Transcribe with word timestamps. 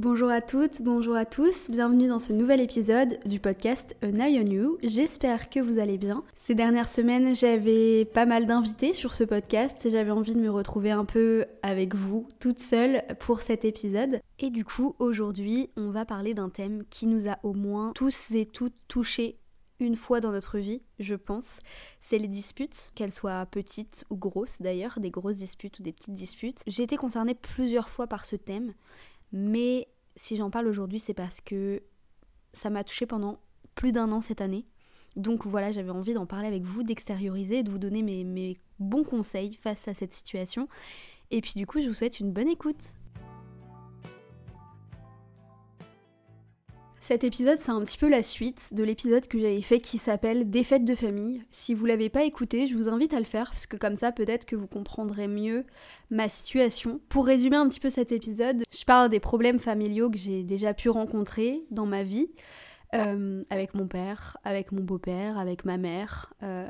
Bonjour 0.00 0.30
à 0.30 0.40
toutes, 0.40 0.80
bonjour 0.80 1.14
à 1.14 1.26
tous, 1.26 1.68
bienvenue 1.68 2.08
dans 2.08 2.18
ce 2.18 2.32
nouvel 2.32 2.62
épisode 2.62 3.18
du 3.26 3.38
podcast 3.38 3.94
A 4.00 4.06
Eye 4.06 4.40
on 4.40 4.50
You. 4.50 4.78
J'espère 4.82 5.50
que 5.50 5.60
vous 5.60 5.78
allez 5.78 5.98
bien. 5.98 6.24
Ces 6.36 6.54
dernières 6.54 6.88
semaines, 6.88 7.36
j'avais 7.36 8.06
pas 8.06 8.24
mal 8.24 8.46
d'invités 8.46 8.94
sur 8.94 9.12
ce 9.12 9.24
podcast 9.24 9.84
et 9.84 9.90
j'avais 9.90 10.10
envie 10.10 10.34
de 10.34 10.40
me 10.40 10.50
retrouver 10.50 10.90
un 10.90 11.04
peu 11.04 11.44
avec 11.62 11.94
vous, 11.94 12.26
toute 12.38 12.60
seule, 12.60 13.02
pour 13.18 13.42
cet 13.42 13.66
épisode. 13.66 14.20
Et 14.38 14.48
du 14.48 14.64
coup, 14.64 14.96
aujourd'hui, 15.00 15.68
on 15.76 15.90
va 15.90 16.06
parler 16.06 16.32
d'un 16.32 16.48
thème 16.48 16.84
qui 16.88 17.06
nous 17.06 17.28
a 17.28 17.36
au 17.42 17.52
moins 17.52 17.92
tous 17.94 18.30
et 18.30 18.46
toutes 18.46 18.72
touchés 18.88 19.36
une 19.80 19.96
fois 19.96 20.20
dans 20.20 20.30
notre 20.30 20.58
vie, 20.58 20.82
je 20.98 21.14
pense, 21.14 21.58
c'est 22.00 22.18
les 22.18 22.28
disputes, 22.28 22.92
qu'elles 22.94 23.12
soient 23.12 23.46
petites 23.46 24.04
ou 24.10 24.16
grosses 24.16 24.60
d'ailleurs, 24.60 25.00
des 25.00 25.10
grosses 25.10 25.36
disputes 25.36 25.78
ou 25.78 25.82
des 25.82 25.92
petites 25.92 26.14
disputes. 26.14 26.60
J'ai 26.66 26.82
été 26.82 26.96
concernée 26.96 27.34
plusieurs 27.34 27.88
fois 27.88 28.06
par 28.06 28.26
ce 28.26 28.36
thème 28.36 28.74
mais 29.32 29.88
si 30.16 30.36
j'en 30.36 30.50
parle 30.50 30.66
aujourd'hui, 30.66 30.98
c'est 30.98 31.14
parce 31.14 31.40
que 31.40 31.82
ça 32.52 32.70
m'a 32.70 32.84
touché 32.84 33.06
pendant 33.06 33.40
plus 33.74 33.92
d'un 33.92 34.10
an 34.12 34.20
cette 34.20 34.40
année. 34.40 34.66
Donc 35.16 35.46
voilà, 35.46 35.72
j'avais 35.72 35.90
envie 35.90 36.14
d'en 36.14 36.26
parler 36.26 36.46
avec 36.46 36.62
vous, 36.62 36.82
d'extérioriser, 36.82 37.62
de 37.62 37.70
vous 37.70 37.78
donner 37.78 38.02
mes, 38.02 38.58
bons 38.78 39.04
conseils 39.04 39.54
face 39.54 39.88
à 39.88 39.94
cette 39.94 40.14
situation. 40.14 40.68
Et 41.30 41.40
puis 41.40 41.52
du 41.56 41.66
coup, 41.66 41.80
je 41.80 41.88
vous 41.88 41.94
souhaite 41.94 42.18
une 42.20 42.32
bonne 42.32 42.48
écoute. 42.48 42.94
Cet 47.00 47.24
épisode, 47.24 47.58
c'est 47.58 47.70
un 47.70 47.80
petit 47.80 47.96
peu 47.96 48.10
la 48.10 48.22
suite 48.22 48.74
de 48.74 48.84
l'épisode 48.84 49.26
que 49.26 49.38
j'avais 49.38 49.62
fait 49.62 49.80
qui 49.80 49.96
s'appelle 49.96 50.50
Des 50.50 50.62
de 50.80 50.94
famille. 50.94 51.42
Si 51.50 51.74
vous 51.74 51.86
l'avez 51.86 52.10
pas 52.10 52.24
écouté, 52.24 52.66
je 52.66 52.76
vous 52.76 52.90
invite 52.90 53.14
à 53.14 53.18
le 53.18 53.24
faire 53.24 53.48
parce 53.48 53.64
que 53.64 53.78
comme 53.78 53.96
ça, 53.96 54.12
peut-être 54.12 54.44
que 54.44 54.54
vous 54.54 54.66
comprendrez 54.66 55.26
mieux 55.26 55.64
ma 56.10 56.28
situation. 56.28 57.00
Pour 57.08 57.24
résumer 57.24 57.56
un 57.56 57.66
petit 57.68 57.80
peu 57.80 57.88
cet 57.88 58.12
épisode, 58.12 58.64
je 58.70 58.84
parle 58.84 59.08
des 59.08 59.18
problèmes 59.18 59.58
familiaux 59.58 60.10
que 60.10 60.18
j'ai 60.18 60.42
déjà 60.42 60.74
pu 60.74 60.90
rencontrer 60.90 61.64
dans 61.70 61.86
ma 61.86 62.02
vie, 62.02 62.28
euh, 62.94 63.42
avec 63.48 63.74
mon 63.74 63.86
père, 63.86 64.36
avec 64.44 64.70
mon 64.70 64.82
beau-père, 64.82 65.38
avec 65.38 65.64
ma 65.64 65.78
mère. 65.78 66.34
Euh, 66.42 66.68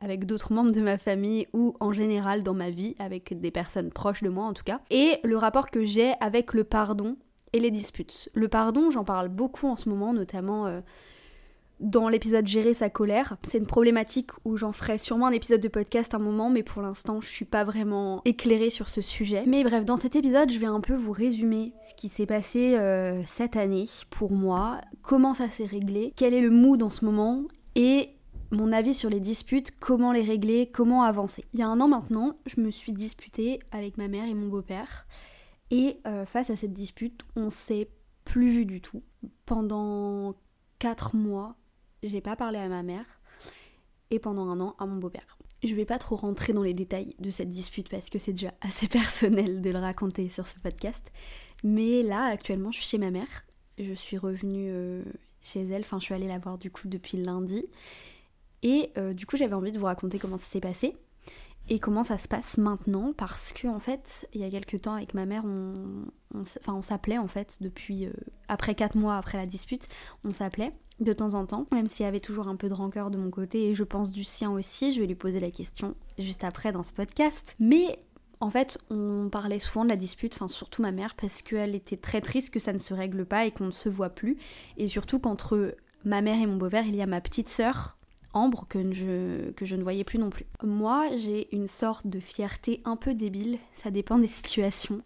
avec 0.00 0.26
d'autres 0.26 0.52
membres 0.52 0.70
de 0.70 0.80
ma 0.80 0.96
famille 0.96 1.48
ou 1.52 1.74
en 1.80 1.92
général 1.92 2.44
dans 2.44 2.54
ma 2.54 2.70
vie, 2.70 2.94
avec 3.00 3.38
des 3.38 3.50
personnes 3.50 3.90
proches 3.90 4.22
de 4.22 4.28
moi 4.28 4.44
en 4.44 4.52
tout 4.52 4.62
cas, 4.62 4.80
et 4.90 5.18
le 5.24 5.36
rapport 5.36 5.72
que 5.72 5.84
j'ai 5.84 6.14
avec 6.20 6.54
le 6.54 6.62
pardon 6.62 7.16
et 7.52 7.60
les 7.60 7.70
disputes. 7.70 8.28
Le 8.34 8.48
pardon, 8.48 8.90
j'en 8.90 9.04
parle 9.04 9.28
beaucoup 9.28 9.68
en 9.68 9.76
ce 9.76 9.88
moment, 9.88 10.12
notamment 10.12 10.66
euh, 10.66 10.80
dans 11.80 12.08
l'épisode 12.08 12.46
Gérer 12.46 12.74
sa 12.74 12.90
colère. 12.90 13.36
C'est 13.48 13.58
une 13.58 13.66
problématique 13.66 14.30
où 14.44 14.56
j'en 14.56 14.72
ferai 14.72 14.98
sûrement 14.98 15.26
un 15.26 15.32
épisode 15.32 15.60
de 15.60 15.68
podcast 15.68 16.14
un 16.14 16.18
moment, 16.18 16.50
mais 16.50 16.62
pour 16.62 16.82
l'instant, 16.82 17.20
je 17.20 17.28
suis 17.28 17.44
pas 17.44 17.64
vraiment 17.64 18.22
éclairée 18.24 18.70
sur 18.70 18.88
ce 18.88 19.00
sujet. 19.00 19.44
Mais 19.46 19.64
bref, 19.64 19.84
dans 19.84 19.96
cet 19.96 20.16
épisode, 20.16 20.50
je 20.50 20.58
vais 20.58 20.66
un 20.66 20.80
peu 20.80 20.94
vous 20.94 21.12
résumer 21.12 21.72
ce 21.86 21.94
qui 21.94 22.08
s'est 22.08 22.26
passé 22.26 22.76
euh, 22.76 23.22
cette 23.26 23.56
année 23.56 23.88
pour 24.10 24.32
moi, 24.32 24.80
comment 25.02 25.34
ça 25.34 25.48
s'est 25.48 25.66
réglé, 25.66 26.12
quel 26.16 26.34
est 26.34 26.40
le 26.40 26.50
mood 26.50 26.82
en 26.82 26.90
ce 26.90 27.04
moment 27.04 27.44
et 27.74 28.10
mon 28.50 28.72
avis 28.72 28.94
sur 28.94 29.10
les 29.10 29.20
disputes, 29.20 29.72
comment 29.78 30.12
les 30.12 30.22
régler, 30.22 30.70
comment 30.72 31.02
avancer. 31.02 31.44
Il 31.52 31.60
y 31.60 31.62
a 31.62 31.68
un 31.68 31.80
an 31.80 31.88
maintenant, 31.88 32.36
je 32.46 32.60
me 32.60 32.70
suis 32.70 32.92
disputée 32.92 33.60
avec 33.72 33.98
ma 33.98 34.08
mère 34.08 34.24
et 34.24 34.34
mon 34.34 34.48
beau-père. 34.48 35.06
Et 35.70 36.00
euh, 36.06 36.24
face 36.24 36.50
à 36.50 36.56
cette 36.56 36.72
dispute, 36.72 37.22
on 37.36 37.50
s'est 37.50 37.90
plus 38.24 38.50
vu 38.50 38.66
du 38.66 38.80
tout. 38.80 39.02
Pendant 39.46 40.34
4 40.78 41.16
mois, 41.16 41.56
j'ai 42.02 42.20
pas 42.20 42.36
parlé 42.36 42.58
à 42.58 42.68
ma 42.68 42.82
mère 42.82 43.04
et 44.10 44.18
pendant 44.18 44.48
un 44.48 44.60
an 44.60 44.76
à 44.78 44.86
mon 44.86 44.96
beau-père. 44.96 45.38
Je 45.64 45.74
vais 45.74 45.84
pas 45.84 45.98
trop 45.98 46.16
rentrer 46.16 46.52
dans 46.52 46.62
les 46.62 46.74
détails 46.74 47.16
de 47.18 47.30
cette 47.30 47.50
dispute 47.50 47.88
parce 47.88 48.10
que 48.10 48.18
c'est 48.18 48.32
déjà 48.32 48.54
assez 48.60 48.88
personnel 48.88 49.60
de 49.60 49.70
le 49.70 49.78
raconter 49.78 50.28
sur 50.28 50.46
ce 50.46 50.58
podcast. 50.58 51.10
Mais 51.64 52.02
là, 52.02 52.24
actuellement, 52.24 52.70
je 52.70 52.78
suis 52.78 52.86
chez 52.86 52.98
ma 52.98 53.10
mère. 53.10 53.46
Je 53.78 53.92
suis 53.92 54.18
revenue 54.18 54.68
euh, 54.70 55.02
chez 55.40 55.60
elle, 55.60 55.82
enfin, 55.82 55.98
je 55.98 56.04
suis 56.04 56.14
allée 56.14 56.28
la 56.28 56.38
voir 56.38 56.58
du 56.58 56.70
coup 56.70 56.88
depuis 56.88 57.18
lundi. 57.18 57.64
Et 58.62 58.90
euh, 58.96 59.12
du 59.12 59.26
coup, 59.26 59.36
j'avais 59.36 59.54
envie 59.54 59.72
de 59.72 59.78
vous 59.78 59.84
raconter 59.84 60.18
comment 60.18 60.38
ça 60.38 60.46
s'est 60.46 60.60
passé 60.60 60.96
et 61.68 61.78
comment 61.78 62.04
ça 62.04 62.18
se 62.18 62.28
passe 62.28 62.58
maintenant? 62.58 63.12
Parce 63.16 63.52
que 63.52 63.68
en 63.68 63.80
fait 63.80 64.28
il 64.32 64.40
y 64.40 64.44
a 64.44 64.50
quelques 64.50 64.82
temps 64.82 64.94
avec 64.94 65.14
ma 65.14 65.26
mère 65.26 65.44
on, 65.44 65.74
on 66.34 66.82
s'appelait 66.82 67.18
en 67.18 67.28
fait 67.28 67.58
depuis 67.60 68.06
euh, 68.06 68.12
après 68.48 68.74
4 68.74 68.96
mois 68.96 69.16
après 69.16 69.38
la 69.38 69.46
dispute 69.46 69.88
on 70.24 70.30
s'appelait 70.30 70.72
de 71.00 71.12
temps 71.12 71.34
en 71.34 71.46
temps. 71.46 71.66
Même 71.72 71.86
s'il 71.86 72.04
y 72.04 72.08
avait 72.08 72.20
toujours 72.20 72.48
un 72.48 72.56
peu 72.56 72.68
de 72.68 72.74
rancœur 72.74 73.10
de 73.10 73.18
mon 73.18 73.30
côté 73.30 73.70
et 73.70 73.74
je 73.74 73.84
pense 73.84 74.10
du 74.10 74.24
sien 74.24 74.50
aussi 74.50 74.92
je 74.92 75.00
vais 75.00 75.06
lui 75.06 75.14
poser 75.14 75.40
la 75.40 75.50
question 75.50 75.94
juste 76.18 76.44
après 76.44 76.72
dans 76.72 76.82
ce 76.82 76.92
podcast. 76.92 77.54
Mais 77.60 77.98
en 78.40 78.50
fait, 78.50 78.78
on 78.90 79.28
parlait 79.30 79.58
souvent 79.58 79.84
de 79.84 79.88
la 79.90 79.96
dispute, 79.96 80.34
enfin 80.34 80.48
surtout 80.48 80.82
ma 80.82 80.92
mère, 80.92 81.16
parce 81.16 81.42
qu'elle 81.42 81.74
était 81.74 81.96
très 81.96 82.20
triste 82.20 82.50
que 82.50 82.60
ça 82.60 82.72
ne 82.72 82.78
se 82.78 82.94
règle 82.94 83.26
pas 83.26 83.46
et 83.46 83.50
qu'on 83.50 83.66
ne 83.66 83.70
se 83.72 83.88
voit 83.88 84.10
plus. 84.10 84.38
Et 84.76 84.86
surtout 84.86 85.18
qu'entre 85.18 85.74
ma 86.04 86.20
mère 86.20 86.40
et 86.40 86.46
mon 86.46 86.56
beau-père, 86.56 86.86
il 86.86 86.94
y 86.94 87.02
a 87.02 87.06
ma 87.06 87.20
petite 87.20 87.48
sœur 87.48 87.97
Ambre 88.32 88.66
que 88.68 88.92
je, 88.92 89.50
que 89.52 89.64
je 89.64 89.76
ne 89.76 89.82
voyais 89.82 90.04
plus 90.04 90.18
non 90.18 90.30
plus. 90.30 90.46
Moi, 90.62 91.08
j'ai 91.16 91.54
une 91.54 91.66
sorte 91.66 92.06
de 92.06 92.20
fierté 92.20 92.82
un 92.84 92.96
peu 92.96 93.14
débile, 93.14 93.58
ça 93.74 93.90
dépend 93.90 94.18
des 94.18 94.26
situations, 94.28 95.02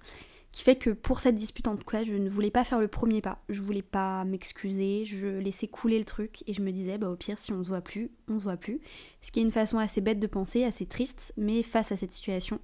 qui 0.52 0.62
fait 0.62 0.76
que 0.76 0.90
pour 0.90 1.20
cette 1.20 1.34
dispute 1.34 1.66
en 1.66 1.76
tout 1.76 1.84
cas, 1.84 2.04
je 2.04 2.12
ne 2.12 2.28
voulais 2.28 2.50
pas 2.50 2.64
faire 2.64 2.78
le 2.78 2.88
premier 2.88 3.22
pas. 3.22 3.38
Je 3.48 3.62
voulais 3.62 3.82
pas 3.82 4.24
m'excuser, 4.24 5.04
je 5.06 5.26
laissais 5.26 5.66
couler 5.66 5.98
le 5.98 6.04
truc 6.04 6.44
et 6.46 6.52
je 6.52 6.60
me 6.60 6.70
disais, 6.70 6.98
bah 6.98 7.08
au 7.08 7.16
pire, 7.16 7.38
si 7.38 7.52
on 7.52 7.62
se 7.62 7.68
voit 7.68 7.80
plus, 7.80 8.10
on 8.28 8.38
se 8.38 8.44
voit 8.44 8.58
plus. 8.58 8.80
Ce 9.22 9.30
qui 9.30 9.40
est 9.40 9.42
une 9.42 9.50
façon 9.50 9.78
assez 9.78 10.02
bête 10.02 10.20
de 10.20 10.26
penser, 10.26 10.64
assez 10.64 10.84
triste, 10.84 11.32
mais 11.38 11.62
face 11.62 11.90
à 11.90 11.96
cette 11.96 12.12
situation. 12.12 12.60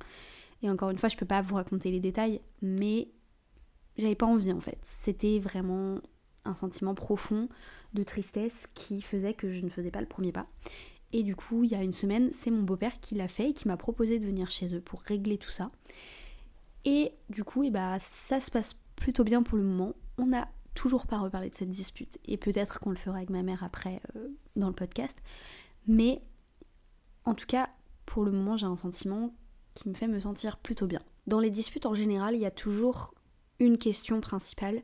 Et 0.63 0.69
encore 0.69 0.91
une 0.91 0.99
fois, 0.99 1.09
je 1.09 1.17
peux 1.17 1.27
pas 1.27 1.41
vous 1.41 1.55
raconter 1.55 1.91
les 1.91 2.01
détails, 2.01 2.41
mais 2.61 3.09
j'avais 3.97 4.15
pas 4.15 4.27
envie 4.27 4.53
en 4.53 4.61
fait. 4.61 4.79
C'était 4.85 5.39
vraiment 5.39 5.99
un 6.49 6.57
sentiment 6.57 6.95
profond 6.95 7.49
de 7.95 8.03
tristesse 8.03 8.67
qui 8.75 9.01
faisait 9.01 9.35
que 9.35 9.53
je 9.53 9.61
ne 9.61 9.71
faisais 9.71 9.91
pas 9.91 10.01
le 10.01 10.07
premier 10.07 10.33
pas. 10.33 10.47
Et 11.13 11.23
du 11.23 11.37
coup, 11.37 11.65
il 11.65 11.71
y 11.71 11.75
a 11.75 11.83
une 11.83 11.93
semaine, 11.93 12.31
c'est 12.33 12.51
mon 12.51 12.63
beau-père 12.63 13.01
qui 13.01 13.15
l'a 13.15 13.29
fait 13.29 13.51
et 13.51 13.55
qui 13.55 13.67
m'a 13.67 13.77
proposé 13.77 14.19
de 14.19 14.27
venir 14.27 14.51
chez 14.51 14.75
eux 14.75 14.81
pour 14.81 15.01
régler 15.01 15.39
tout 15.39 15.51
ça. 15.51 15.71
Et 16.85 17.13
du 17.31 17.45
coup, 17.45 17.65
et 17.65 17.69
eh 17.69 17.71
bah, 17.71 17.99
ça 18.01 18.41
se 18.41 18.51
passe 18.51 18.77
plutôt 18.97 19.25
bien 19.25 19.43
pour 19.43 19.57
le 19.57 19.65
moment. 19.65 19.95
On 20.19 20.27
n'a 20.27 20.49
toujours 20.75 21.07
pas 21.07 21.19
reparlé 21.19 21.51
de 21.51 21.55
cette 21.55 21.71
dispute 21.71 22.19
et 22.25 22.37
peut-être 22.37 22.79
qu'on 22.79 22.91
le 22.91 22.97
fera 22.97 23.17
avec 23.17 23.31
ma 23.31 23.43
mère 23.43 23.65
après 23.65 24.01
euh, 24.17 24.29
dans 24.55 24.69
le 24.69 24.75
podcast. 24.75 25.17
Mais 25.87 26.23
en 27.25 27.35
tout 27.35 27.47
cas, 27.47 27.69
pour 28.07 28.25
le 28.25 28.31
moment, 28.31 28.57
j'ai 28.57 28.67
un 28.67 28.77
sentiment 28.77 29.35
qui 29.75 29.89
me 29.89 29.95
fait 29.95 30.09
me 30.09 30.21
sentir 30.21 30.59
plutôt 30.59 30.87
bien. 30.87 31.03
Dans 31.27 31.41
les 31.41 31.51
disputes 31.51 31.87
en 31.87 31.95
général, 31.95 32.35
il 32.35 32.41
y 32.41 32.47
a 32.47 32.51
toujours 32.51 33.15
une 33.59 33.77
question 33.77 34.21
principale 34.21 34.83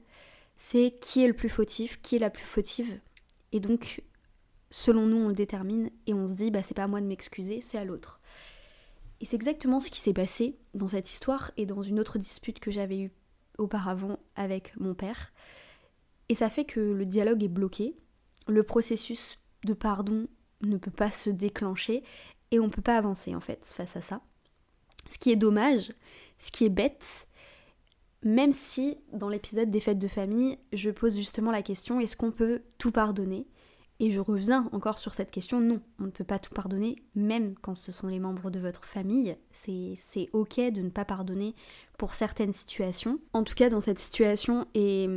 c'est 0.57 0.97
qui 1.01 1.23
est 1.23 1.29
le 1.29 1.35
plus 1.35 1.49
fautif, 1.49 2.01
qui 2.03 2.17
est 2.17 2.21
la 2.21 2.31
plus 2.31 2.45
fautive. 2.45 3.01
Et 3.53 3.61
donc, 3.61 4.03
selon 4.71 5.07
nous, 5.07 5.17
on 5.17 5.29
le 5.29 5.35
détermine 5.35 5.91
et 6.07 6.15
on 6.15 6.27
se 6.27 6.33
dit, 6.33 6.51
bah 6.51 6.63
c'est 6.63 6.75
pas 6.75 6.85
à 6.85 6.89
moi 6.89 7.01
de 7.01 7.07
m'excuser, 7.07 7.61
c'est 7.61 7.79
à 7.79 7.85
l'autre. 7.85 8.21
Et 9.21 9.27
c'est 9.27 9.37
exactement 9.37 9.81
ce 9.81 9.91
qui 9.91 10.01
s'est 10.01 10.13
passé 10.13 10.59
dans 10.75 10.89
cette 10.89 11.11
histoire 11.11 11.53
et 11.57 11.67
dans 11.67 11.83
une 11.83 12.01
autre 12.01 12.19
dispute 12.19 12.59
que 12.59 12.71
j'avais 12.71 12.99
eue 12.99 13.13
auparavant 13.59 14.19
avec 14.37 14.79
mon 14.79 14.95
père. 14.95 15.33
Et 16.29 16.35
ça 16.35 16.51
fait 16.51 16.65
que 16.65 16.81
le 16.81 17.07
dialogue 17.07 17.45
est 17.45 17.49
bloqué, 17.49 17.95
le 18.49 18.63
processus 18.63 19.39
de 19.65 19.73
pardon 19.73 20.27
ne 20.63 20.77
peut 20.77 20.91
pas 20.91 21.11
se 21.11 21.31
déclencher 21.31 22.03
et 22.51 22.61
on 22.61 22.65
ne 22.65 22.71
peut 22.71 22.83
pas 22.83 22.97
avancer 22.97 23.35
en 23.35 23.41
fait 23.41 23.73
face 23.75 23.97
à 23.97 24.03
ça. 24.03 24.21
Ce 25.11 25.19
qui 25.19 25.31
est 25.31 25.37
dommage, 25.37 25.93
ce 26.39 26.51
qui 26.51 26.65
est 26.65 26.71
bête, 26.71 27.29
même 28.25 28.53
si 28.53 28.97
dans 29.13 29.29
l'épisode 29.29 29.71
des 29.71 29.81
fêtes 29.81 29.99
de 29.99 30.09
famille, 30.09 30.59
je 30.73 30.91
pose 30.91 31.17
justement 31.17 31.51
la 31.51 31.63
question 31.63 32.01
est-ce 32.01 32.17
qu'on 32.17 32.33
peut 32.33 32.63
tout 32.79 32.91
pardonner? 32.91 33.47
Et 34.01 34.11
je 34.11 34.19
reviens 34.19 34.69
encore 34.73 34.99
sur 34.99 35.15
cette 35.15 35.31
question 35.31 35.61
non, 35.61 35.81
on 36.01 36.05
ne 36.05 36.11
peut 36.11 36.25
pas 36.25 36.41
tout 36.41 36.53
pardonner, 36.53 36.97
même 37.15 37.55
quand 37.61 37.77
ce 37.77 37.93
sont 37.93 38.09
les 38.09 38.19
membres 38.19 38.51
de 38.51 38.59
votre 38.59 38.85
famille. 38.85 39.37
C'est 39.53 40.31
ok 40.33 40.57
de 40.73 40.81
ne 40.81 40.89
pas 40.89 41.05
pardonner 41.05 41.55
pour 41.97 42.15
certaines 42.15 42.53
situations. 42.53 43.21
En 43.35 43.45
tout 43.45 43.55
cas, 43.55 43.69
dans 43.69 43.81
cette 43.81 44.01
situation, 44.01 44.67
et 44.75 45.09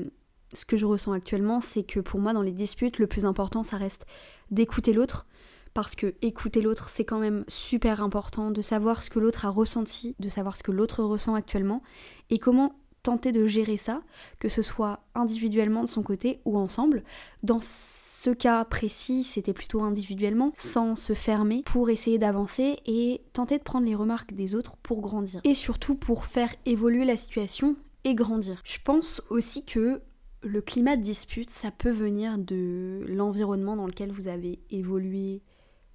ce 0.53 0.65
que 0.65 0.77
je 0.77 0.85
ressens 0.85 1.13
actuellement, 1.13 1.59
c'est 1.59 1.83
que 1.83 1.99
pour 1.99 2.19
moi, 2.19 2.33
dans 2.33 2.43
les 2.43 2.51
disputes, 2.51 2.99
le 2.99 3.07
plus 3.07 3.25
important, 3.25 3.63
ça 3.63 3.77
reste 3.77 4.05
d'écouter 4.51 4.93
l'autre 4.93 5.25
parce 5.73 5.95
que 5.95 6.15
écouter 6.23 6.61
l'autre 6.61 6.89
c'est 6.89 7.05
quand 7.05 7.19
même 7.19 7.43
super 7.47 8.01
important 8.01 8.49
de 8.49 8.63
savoir 8.63 9.03
ce 9.03 9.11
que 9.11 9.19
l'autre 9.19 9.45
a 9.45 9.49
ressenti, 9.49 10.15
de 10.17 10.27
savoir 10.27 10.55
ce 10.55 10.63
que 10.63 10.71
l'autre 10.71 11.03
ressent 11.03 11.35
actuellement 11.35 11.83
et 12.31 12.39
comment 12.39 12.75
tenter 13.07 13.31
de 13.31 13.47
gérer 13.47 13.77
ça, 13.77 14.01
que 14.37 14.49
ce 14.49 14.61
soit 14.61 14.99
individuellement 15.15 15.81
de 15.81 15.87
son 15.87 16.03
côté 16.03 16.41
ou 16.43 16.57
ensemble. 16.57 17.05
Dans 17.41 17.61
ce 17.61 18.31
cas 18.31 18.65
précis, 18.65 19.23
c'était 19.23 19.53
plutôt 19.53 19.81
individuellement, 19.81 20.51
sans 20.55 20.97
se 20.97 21.13
fermer, 21.13 21.63
pour 21.65 21.89
essayer 21.89 22.17
d'avancer 22.17 22.79
et 22.85 23.21
tenter 23.31 23.59
de 23.59 23.63
prendre 23.63 23.85
les 23.85 23.95
remarques 23.95 24.33
des 24.33 24.55
autres 24.55 24.75
pour 24.83 24.99
grandir. 24.99 25.39
Et 25.45 25.53
surtout 25.53 25.95
pour 25.95 26.25
faire 26.25 26.53
évoluer 26.65 27.05
la 27.05 27.15
situation 27.15 27.77
et 28.03 28.13
grandir. 28.13 28.61
Je 28.65 28.79
pense 28.83 29.23
aussi 29.29 29.63
que 29.63 30.01
le 30.41 30.61
climat 30.61 30.97
de 30.97 31.01
dispute, 31.01 31.49
ça 31.49 31.71
peut 31.71 31.91
venir 31.91 32.37
de 32.37 33.05
l'environnement 33.07 33.77
dans 33.77 33.87
lequel 33.87 34.11
vous 34.11 34.27
avez 34.27 34.59
évolué 34.69 35.43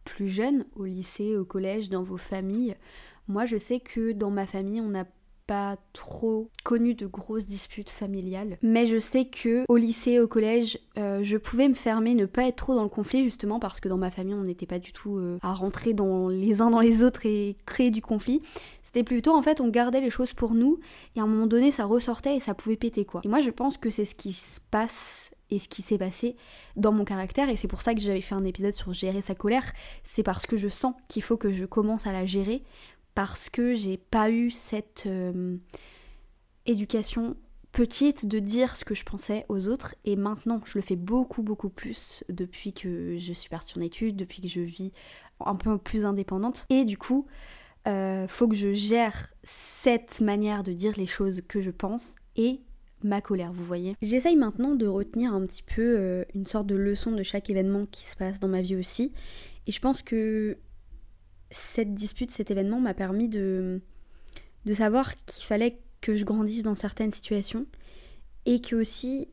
plus 0.05 0.31
jeune, 0.31 0.65
au 0.77 0.87
lycée, 0.87 1.37
au 1.37 1.45
collège, 1.45 1.91
dans 1.91 2.05
vos 2.05 2.17
familles. 2.17 2.75
Moi, 3.29 3.45
je 3.45 3.59
sais 3.59 3.81
que 3.81 4.13
dans 4.13 4.31
ma 4.31 4.47
famille, 4.47 4.81
on 4.81 4.95
a 4.95 5.05
pas 5.47 5.77
trop 5.93 6.51
connu 6.65 6.95
de 6.95 7.07
grosses 7.07 7.47
disputes 7.47 7.91
familiales, 7.91 8.59
mais 8.63 8.87
je 8.87 8.99
sais 8.99 9.25
que 9.25 9.65
au 9.69 9.77
lycée, 9.77 10.21
au 10.21 10.29
collège, 10.29 10.79
euh, 10.99 11.21
je 11.23 11.37
pouvais 11.37 11.69
me 11.69 11.75
fermer, 11.75 12.15
ne 12.15 12.27
pas 12.27 12.47
être 12.47 12.57
trop 12.57 12.75
dans 12.75 12.83
le 12.83 12.89
conflit 12.89 13.25
justement 13.25 13.59
parce 13.59 13.81
que 13.81 13.89
dans 13.89 13.99
ma 13.99 14.11
famille, 14.11 14.35
on 14.35 14.43
n'était 14.43 14.67
pas 14.67 14.79
du 14.79 14.93
tout 14.93 15.17
euh, 15.17 15.39
à 15.43 15.53
rentrer 15.53 15.95
dans 15.95 16.29
les 16.29 16.61
uns 16.61 16.71
dans 16.71 16.81
les 16.81 17.03
autres 17.03 17.27
et 17.27 17.57
créer 17.67 17.91
du 17.91 18.03
conflit. 18.03 18.41
C'était 18.83 19.05
plutôt 19.05 19.35
en 19.35 19.43
fait, 19.43 19.61
on 19.61 19.69
gardait 19.69 20.01
les 20.01 20.11
choses 20.11 20.35
pour 20.35 20.55
nous 20.55 20.79
et 21.17 21.21
à 21.21 21.23
un 21.23 21.27
moment 21.27 21.47
donné, 21.47 21.71
ça 21.71 21.85
ressortait 21.85 22.37
et 22.37 22.41
ça 22.41 22.55
pouvait 22.55 22.77
péter 22.77 23.05
quoi. 23.05 23.23
Et 23.25 23.29
moi, 23.29 23.41
je 23.41 23.51
pense 23.51 23.79
que 23.79 23.91
c'est 23.91 24.05
ce 24.05 24.15
qui 24.15 24.33
se 24.33 24.61
passe 24.71 25.31
et 25.51 25.59
ce 25.59 25.69
qui 25.69 25.83
s'est 25.83 25.99
passé 25.99 26.37
dans 26.77 26.93
mon 26.93 27.05
caractère 27.05 27.49
et 27.49 27.57
c'est 27.57 27.69
pour 27.69 27.83
ça 27.83 27.95
que 27.95 28.01
j'avais 28.01 28.23
fait 28.23 28.35
un 28.35 28.45
épisode 28.45 28.75
sur 28.75 28.93
gérer 28.93 29.21
sa 29.21 29.35
colère, 29.35 29.73
c'est 30.03 30.23
parce 30.23 30.47
que 30.47 30.57
je 30.57 30.69
sens 30.69 30.95
qu'il 31.09 31.23
faut 31.23 31.37
que 31.37 31.53
je 31.53 31.67
commence 31.67 32.07
à 32.07 32.13
la 32.13 32.25
gérer 32.25 32.63
parce 33.15 33.51
que 33.51 33.75
j'ai 33.75 33.97
pas 33.97 34.31
eu 34.31 34.51
cette 34.51 35.05
euh, 35.07 35.57
éducation 36.67 37.37
petite 37.73 38.27
de 38.27 38.39
dire 38.39 38.77
ce 38.77 38.85
que 38.85 38.95
je 38.95 39.05
pensais 39.05 39.47
aux 39.49 39.69
autres. 39.69 39.95
Et 40.05 40.17
maintenant 40.17 40.61
je 40.65 40.79
le 40.79 40.83
fais 40.83 40.97
beaucoup 40.97 41.43
beaucoup 41.43 41.71
plus 41.71 42.25
depuis 42.29 42.73
que 42.73 43.17
je 43.19 43.33
suis 43.33 43.49
partie 43.49 43.79
en 43.79 43.83
études, 43.83 44.17
depuis 44.17 44.43
que 44.43 44.49
je 44.49 44.61
vis 44.61 44.93
un 45.45 45.57
peu 45.57 45.79
plus 45.79 46.05
indépendante. 46.05 46.67
Et 46.71 46.85
du 46.85 46.99
coup 46.99 47.27
euh, 47.89 48.29
faut 48.29 48.47
que 48.47 48.55
je 48.55 48.73
gère 48.73 49.29
cette 49.43 50.21
manière 50.21 50.63
de 50.63 50.73
dire 50.73 50.93
les 50.97 51.07
choses 51.07 51.43
que 51.49 51.61
je 51.61 51.71
pense 51.71 52.15
et 52.37 52.61
ma 53.03 53.21
colère, 53.21 53.53
vous 53.53 53.65
voyez. 53.65 53.97
J'essaye 54.01 54.37
maintenant 54.37 54.75
de 54.75 54.87
retenir 54.87 55.35
un 55.35 55.45
petit 55.47 55.63
peu 55.63 55.97
euh, 55.99 56.25
une 56.35 56.47
sorte 56.47 56.67
de 56.67 56.77
leçon 56.77 57.13
de 57.13 57.23
chaque 57.25 57.51
événement 57.51 57.87
qui 57.87 58.07
se 58.07 58.15
passe 58.15 58.39
dans 58.39 58.49
ma 58.49 58.63
vie 58.63 58.77
aussi. 58.77 59.13
Et 59.67 59.73
je 59.73 59.81
pense 59.81 60.03
que 60.03 60.59
cette 61.53 61.95
dispute, 61.95 62.31
cet 62.31 62.51
événement 62.51 62.81
m'a 62.81 62.95
permis 62.95 63.29
de, 63.29 63.81
de 64.65 64.73
savoir 64.73 65.15
qu'il 65.25 65.45
fallait 65.45 65.79
que 66.01 66.17
je 66.17 66.25
grandisse 66.25 66.63
dans 66.63 66.75
certaines 66.75 67.13
situations 67.13 67.67
et 68.47 68.61
que 68.61 68.75
aussi 68.75 69.29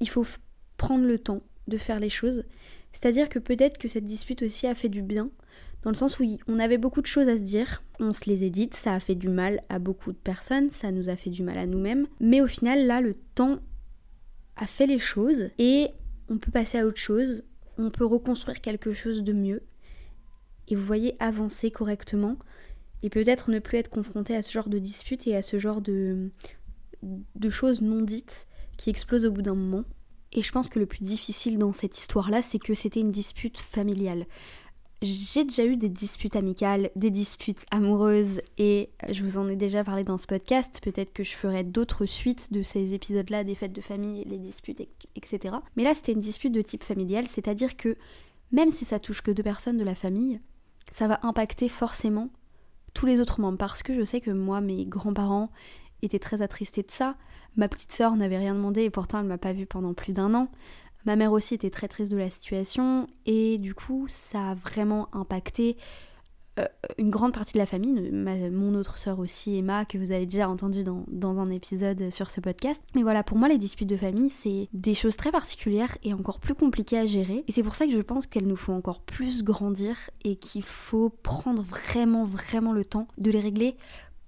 il 0.00 0.08
faut 0.08 0.26
prendre 0.76 1.04
le 1.04 1.18
temps 1.18 1.42
de 1.68 1.78
faire 1.78 2.00
les 2.00 2.08
choses. 2.08 2.44
C'est-à-dire 2.92 3.28
que 3.28 3.38
peut-être 3.38 3.78
que 3.78 3.88
cette 3.88 4.04
dispute 4.04 4.42
aussi 4.42 4.66
a 4.66 4.74
fait 4.74 4.88
du 4.88 5.02
bien, 5.02 5.30
dans 5.82 5.90
le 5.90 5.96
sens 5.96 6.18
où 6.18 6.24
on 6.48 6.58
avait 6.58 6.78
beaucoup 6.78 7.02
de 7.02 7.06
choses 7.06 7.28
à 7.28 7.36
se 7.36 7.42
dire, 7.42 7.82
on 8.00 8.12
se 8.12 8.28
les 8.28 8.44
édite, 8.44 8.74
ça 8.74 8.94
a 8.94 9.00
fait 9.00 9.14
du 9.14 9.28
mal 9.28 9.62
à 9.68 9.78
beaucoup 9.78 10.12
de 10.12 10.18
personnes, 10.18 10.70
ça 10.70 10.90
nous 10.90 11.08
a 11.08 11.16
fait 11.16 11.30
du 11.30 11.42
mal 11.42 11.58
à 11.58 11.66
nous-mêmes, 11.66 12.06
mais 12.20 12.40
au 12.40 12.46
final 12.46 12.86
là 12.86 13.00
le 13.00 13.14
temps 13.34 13.58
a 14.56 14.66
fait 14.66 14.86
les 14.86 14.98
choses 14.98 15.50
et 15.58 15.88
on 16.28 16.38
peut 16.38 16.50
passer 16.50 16.78
à 16.78 16.86
autre 16.86 17.00
chose, 17.00 17.42
on 17.76 17.90
peut 17.90 18.06
reconstruire 18.06 18.60
quelque 18.60 18.92
chose 18.92 19.24
de 19.24 19.32
mieux 19.32 19.62
et 20.68 20.74
vous 20.74 20.84
voyez 20.84 21.16
avancer 21.20 21.70
correctement 21.70 22.36
et 23.02 23.10
peut-être 23.10 23.50
ne 23.50 23.58
plus 23.58 23.78
être 23.78 23.90
confronté 23.90 24.34
à 24.34 24.42
ce 24.42 24.50
genre 24.50 24.68
de 24.68 24.78
disputes 24.78 25.26
et 25.26 25.36
à 25.36 25.42
ce 25.42 25.58
genre 25.58 25.80
de, 25.80 26.30
de 27.02 27.50
choses 27.50 27.82
non 27.82 28.00
dites 28.00 28.46
qui 28.76 28.90
explosent 28.90 29.26
au 29.26 29.30
bout 29.30 29.42
d'un 29.42 29.54
moment. 29.54 29.84
Et 30.32 30.42
je 30.42 30.50
pense 30.50 30.68
que 30.68 30.78
le 30.78 30.86
plus 30.86 31.02
difficile 31.02 31.58
dans 31.58 31.72
cette 31.72 31.96
histoire-là, 31.96 32.42
c'est 32.42 32.58
que 32.58 32.74
c'était 32.74 33.00
une 33.00 33.10
dispute 33.10 33.58
familiale. 33.58 34.26
J'ai 35.02 35.44
déjà 35.44 35.66
eu 35.66 35.76
des 35.76 35.90
disputes 35.90 36.34
amicales, 36.34 36.90
des 36.96 37.10
disputes 37.10 37.66
amoureuses, 37.70 38.40
et 38.56 38.90
je 39.10 39.22
vous 39.22 39.36
en 39.36 39.48
ai 39.48 39.54
déjà 39.54 39.84
parlé 39.84 40.02
dans 40.02 40.16
ce 40.16 40.26
podcast. 40.26 40.80
Peut-être 40.82 41.12
que 41.12 41.22
je 41.22 41.32
ferai 41.32 41.62
d'autres 41.62 42.06
suites 42.06 42.52
de 42.52 42.62
ces 42.62 42.94
épisodes-là, 42.94 43.44
des 43.44 43.54
fêtes 43.54 43.74
de 43.74 43.82
famille, 43.82 44.24
les 44.24 44.38
disputes, 44.38 44.82
etc. 45.14 45.56
Mais 45.76 45.84
là, 45.84 45.94
c'était 45.94 46.12
une 46.12 46.20
dispute 46.20 46.52
de 46.52 46.62
type 46.62 46.82
familial, 46.82 47.28
c'est-à-dire 47.28 47.76
que 47.76 47.96
même 48.50 48.72
si 48.72 48.84
ça 48.84 48.98
touche 48.98 49.20
que 49.20 49.30
deux 49.30 49.42
personnes 49.42 49.76
de 49.76 49.84
la 49.84 49.94
famille, 49.94 50.40
ça 50.94 51.08
va 51.08 51.18
impacter 51.24 51.68
forcément 51.68 52.30
tous 52.94 53.04
les 53.04 53.20
autres 53.20 53.40
membres. 53.40 53.58
Parce 53.58 53.82
que 53.82 53.92
je 53.94 54.04
sais 54.04 54.20
que 54.20 54.30
moi, 54.30 54.60
mes 54.60 54.86
grands-parents 54.86 55.50
étaient 56.02 56.20
très 56.20 56.40
attristés 56.40 56.84
de 56.84 56.90
ça. 56.92 57.16
Ma 57.56 57.66
petite 57.66 57.90
sœur 57.90 58.14
n'avait 58.14 58.38
rien 58.38 58.54
demandé 58.54 58.82
et 58.82 58.90
pourtant 58.90 59.18
elle 59.18 59.26
m'a 59.26 59.36
pas 59.36 59.52
vue 59.52 59.66
pendant 59.66 59.92
plus 59.92 60.12
d'un 60.12 60.34
an. 60.34 60.48
Ma 61.04 61.16
mère 61.16 61.32
aussi 61.32 61.54
était 61.54 61.70
très 61.70 61.88
triste 61.88 62.12
de 62.12 62.16
la 62.16 62.30
situation 62.30 63.08
et 63.26 63.58
du 63.58 63.74
coup 63.74 64.06
ça 64.08 64.50
a 64.50 64.54
vraiment 64.54 65.08
impacté 65.12 65.76
euh, 66.60 66.66
une 66.98 67.10
grande 67.10 67.32
partie 67.32 67.54
de 67.54 67.58
la 67.58 67.66
famille, 67.66 68.10
mon 68.12 68.74
autre 68.74 68.96
sœur 68.96 69.18
aussi, 69.18 69.56
Emma, 69.56 69.84
que 69.84 69.98
vous 69.98 70.12
avez 70.12 70.24
déjà 70.24 70.48
entendu 70.48 70.84
dans, 70.84 71.04
dans, 71.08 71.38
un 71.38 71.50
épisode 71.50 72.10
sur 72.10 72.30
ce 72.30 72.40
podcast. 72.40 72.80
Mais 72.94 73.02
voilà, 73.02 73.24
pour 73.24 73.36
moi, 73.36 73.48
les 73.48 73.58
disputes 73.58 73.88
de 73.88 73.96
famille, 73.96 74.28
c'est 74.28 74.68
des 74.72 74.94
choses 74.94 75.16
très 75.16 75.32
particulières 75.32 75.98
et 76.04 76.14
encore 76.14 76.38
plus 76.38 76.54
compliquées 76.54 76.98
à 76.98 77.06
gérer. 77.06 77.44
Et 77.48 77.52
c'est 77.52 77.64
pour 77.64 77.74
ça 77.74 77.86
que 77.86 77.92
je 77.92 78.00
pense 78.00 78.26
qu'elles 78.26 78.46
nous 78.46 78.56
font 78.56 78.76
encore 78.76 79.00
plus 79.00 79.42
grandir 79.42 79.96
et 80.22 80.36
qu'il 80.36 80.64
faut 80.64 81.10
prendre 81.10 81.62
vraiment, 81.62 82.24
vraiment 82.24 82.72
le 82.72 82.84
temps 82.84 83.08
de 83.18 83.30
les 83.32 83.40
régler 83.40 83.76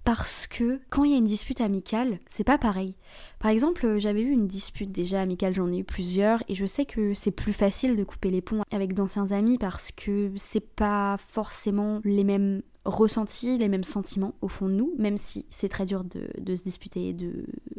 parce 0.06 0.46
que 0.46 0.80
quand 0.88 1.02
il 1.02 1.10
y 1.10 1.14
a 1.14 1.18
une 1.18 1.24
dispute 1.24 1.60
amicale, 1.60 2.20
c'est 2.28 2.44
pas 2.44 2.58
pareil. 2.58 2.94
Par 3.40 3.50
exemple, 3.50 3.98
j'avais 3.98 4.22
eu 4.22 4.30
une 4.30 4.46
dispute 4.46 4.92
déjà 4.92 5.20
amicale, 5.20 5.52
j'en 5.52 5.72
ai 5.72 5.78
eu 5.78 5.84
plusieurs, 5.84 6.44
et 6.48 6.54
je 6.54 6.64
sais 6.64 6.86
que 6.86 7.12
c'est 7.12 7.32
plus 7.32 7.52
facile 7.52 7.96
de 7.96 8.04
couper 8.04 8.30
les 8.30 8.40
ponts 8.40 8.62
avec 8.70 8.94
d'anciens 8.94 9.32
amis 9.32 9.58
parce 9.58 9.90
que 9.90 10.30
c'est 10.36 10.64
pas 10.64 11.16
forcément 11.18 12.00
les 12.04 12.22
mêmes 12.22 12.62
ressentis, 12.84 13.58
les 13.58 13.66
mêmes 13.66 13.82
sentiments 13.82 14.36
au 14.42 14.48
fond 14.48 14.68
de 14.68 14.74
nous, 14.74 14.94
même 14.96 15.16
si 15.16 15.44
c'est 15.50 15.68
très 15.68 15.86
dur 15.86 16.04
de, 16.04 16.54
se 16.54 16.62
disputer 16.62 17.16